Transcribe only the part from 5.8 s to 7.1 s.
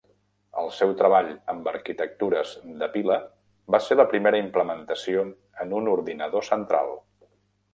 un ordinador central.